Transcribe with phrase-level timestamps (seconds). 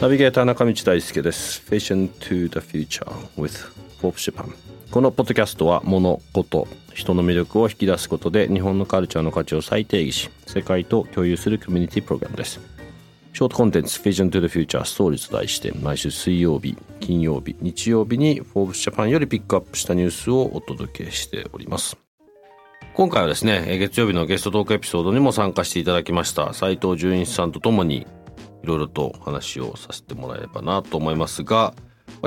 [0.00, 1.60] ナビゲーター中道大輔です。
[1.68, 3.04] Vision to the Future
[3.36, 4.52] with Forbes Japan
[4.92, 12.60] このポッドキャストは物事人の魅力を引き出すことで日本のカルチャーの価値を再定義し世界と共有するコミュニティプログラムです。
[13.32, 21.96] ショートコンテンツ Vision to the Future ストーリーと題して毎週水曜日金曜日日曜日に Forbes Japan よりピックアップしたニュースをお届けしております。
[22.94, 26.52] 今回はですね月曜日のゲストトークエピソードにも参加していただきました。
[26.54, 28.06] 斉藤純一さんとともに
[28.62, 31.74] いろいろと話をさせてもらえればなと思いますが、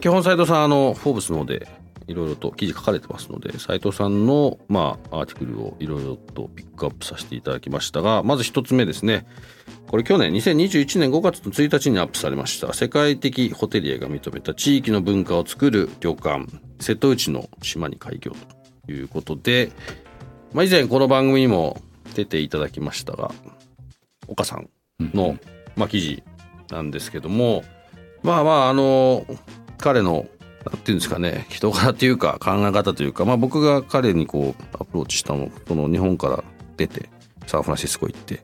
[0.00, 1.68] 基本斉藤さんあのフォーブスの方で
[2.06, 9.26] いろいろと記事書かれてますので斉藤さんの、まあ、アーティクルをいろいろとピックアップさせていただきましたがまず一つ目ですね。
[9.88, 12.72] これ去年2021年5月の1日にアップされました。
[12.72, 16.46] 世界的ホテリエが認めた地域の文化を作る旅館
[16.80, 18.32] 瀬戸内の島に開業
[18.86, 19.70] ということで、
[20.54, 21.80] まあ、以前この番組にも
[22.14, 23.32] 出ていただきましたが
[24.28, 24.68] 岡さん
[25.14, 25.40] の、うん
[25.76, 26.22] まあ、記事
[26.70, 27.64] なんですけども
[28.22, 29.26] まあまああの
[29.78, 30.26] 彼の
[30.64, 36.44] なんていうんですかね人柄というか考え方というか、まあ、僕が彼にこうアプローチしたのその日本から
[36.76, 37.08] 出て
[37.46, 38.40] サンフランシスコ行って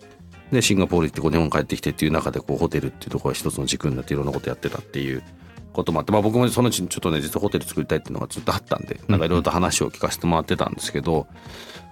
[0.51, 5.23] でシンガポール行ってこう日本帰ってきてっていう中でこうホテルっていうところが一つの軸になっていろんなことやってたっていう
[5.73, 11.27] こともあって、まあ、僕もそのうちちょっとね実はホテル作りたいっていうのがずっとあったんでなんかいろいろと話を聞かせてもらってたんですけど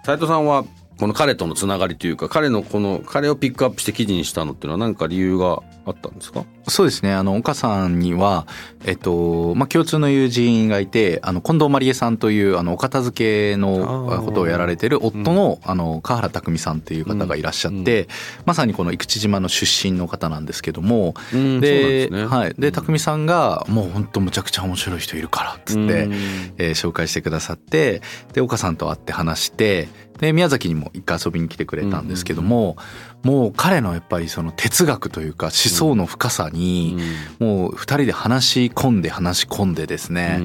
[0.05, 0.65] 斉藤さんは
[0.99, 6.45] この彼とのつながりというか彼のこの彼をピックアップして記事にしたのっていうのは何か理由があったんですか？
[6.69, 7.13] そうですね。
[7.13, 8.47] あの岡さんには、
[8.85, 18.09] えっとまあ、共通の友人がいてあの近藤まりえさんというあのお片付けのことをやられてる夫の,、あの川原拓さんという方がいらっしゃって、うん、
[18.47, 26.13] まさにこの生口島の出身の方なんですけども、うん、でで、ね、はい、で匠さんがもう本当むちゃくちゃ面白い人いるからっつって、うん、
[26.59, 28.03] えー、紹介してくださって
[28.33, 32.77] で岡さんと会って話してで宮崎にも一回遊びに来てくれたんですけども、
[33.23, 36.97] もう彼のやっぱりその哲学というか思想の深さに
[37.39, 40.41] もう2人で話し込んで話し込んでですね、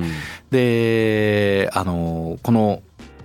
[0.50, 2.82] であのこの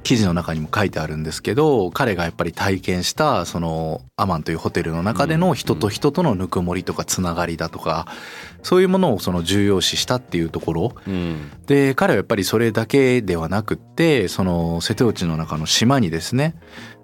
[0.07, 8.07] 記事の中にも書いてあるんですけど彼がやっぱり体験したそのアマンというホテルの中での人と人とのぬくもりとかつながりだとか
[8.63, 16.55] そういうものをその重要視したっていうところ、うん、で彼はやっぱりそれだけではなくってその瀬戸内の中の島にですね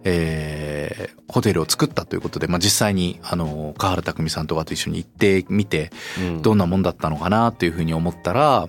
[0.04, 5.92] えー、ホテルを作ったということで、まあ、実際にあの川原拓さんとかと一緒に行ってみて、
[6.42, 8.68] どんなもんだったのかなっていうふうに思ったら、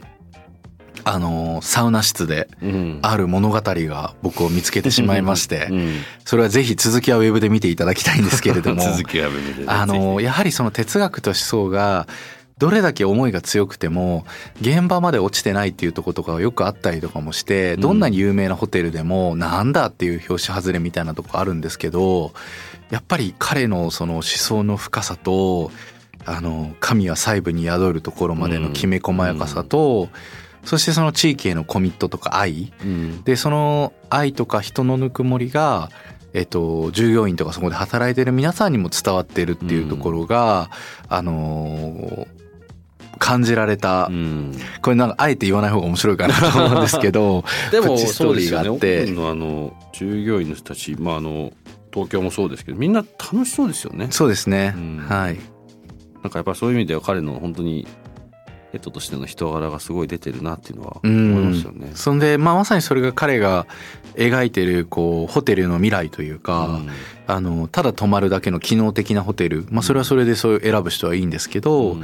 [1.04, 2.48] あのサウナ室で
[3.02, 5.70] ある物語が僕を見つけてしまいまして、
[6.26, 12.08] それはぜひ続きはウェブで見ていただきたいんですけれども 続きはウェブで、あのやはりその哲学と思想が
[12.58, 14.26] どれだけ思いが強くても
[14.62, 22.32] 現場まで落ちてないっていうとことかがよくあったりとかもしてどんなに有名なホテルでもなんだっていう表紙外れみたいなとこあるんですけど
[22.90, 25.72] やっぱり彼のその思想の深さと
[26.26, 30.10] あの神は細部に宿るところまでのきめ細やかさと、
[30.66, 32.72] そしてその地域へのコミットとか愛、
[33.26, 35.90] でその愛とか人のぬくもりが
[36.34, 40.72] えっと、従業員とかそこで働いてる皆さんにも伝わってるっていうところが、
[41.08, 42.28] あの
[43.20, 49.06] 感じられた、うん、これなんかあえて言わない方が面白いかなと思うんですけど でもそうですよね。
[49.12, 51.54] のあの従業員の人たち、まあ、あの
[51.94, 54.08] 東京もそうですけどみんな楽しそうですよね。
[54.10, 55.40] そうですね、うん、はい。
[56.24, 57.88] なんかやっぱそういう意味では彼の本当に
[58.74, 61.92] ヘッドとしての人柄がすごい出てるなっていうのは思いますよね。
[61.94, 63.68] そんで、まあ、まさにそれが彼が
[64.16, 66.90] 描いてるこうホテルの未来というか、うん、
[67.28, 72.04] あのただ泊まるだけの機能的なホテル、まあ、それはそれでそういう選ぶ人はいいんですけど、うん、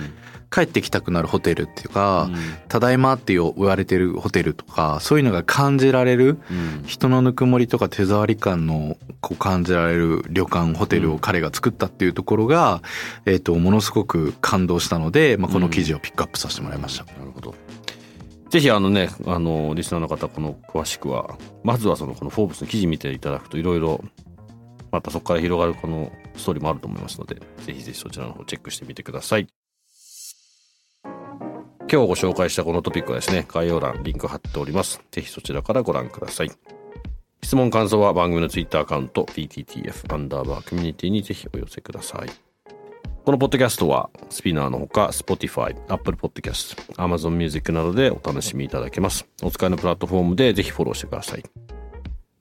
[0.52, 2.36] 帰ってきたくなるホテルっていうか、うん、
[2.68, 12.82] ただいまって言われてるホテルとかそういうのが感じられる、うん、人のぬくもりとか手触り感のこう感じられる旅館ホテルを彼が作ったっていうところが、
[13.26, 17.06] えー、とものすごく感動したので、まあ、この記事をピックアップさせてもらいました。
[17.06, 17.56] なるほど。
[18.50, 24.04] ぜひあのねあのリスナーの方この詳しくはまずはそのこの「フォーブス」の記事見ていただくといろいろ
[24.92, 29.48] またそこから広がるこのストーリーもあると思いますのでぜひぜひそちらの方チェックしてみてください。
[31.92, 35.02] 今日ご紹介したこのトピックはですね、概要欄リンク貼っております。
[35.10, 36.52] ぜひそちらからご覧ください。
[37.42, 42.30] 質問感想は番組のツイッターアカウント PTTF アンダーバーコミュニティにぜひお寄せください
[43.26, 51.69] このポッドキャストはスピナーのほか Spotify、Apple Podcast、Amazon Music などでお楽しみいただけますお使いのプラットフォームでぜひフォローしてください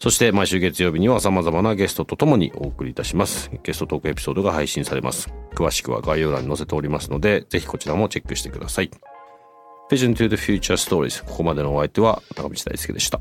[0.01, 3.51] そして毎週月曜日には様々なゲストとともにお送りいたします。
[3.65, 5.29] ゲストトークエピソードが配信されます。
[5.55, 8.91] 詳しくは概要欄に載せておりますので、ぜひこちらもチェックしてください。
[9.91, 13.21] Vision to the Future Stories ここまでのお相手は高道大輔でした。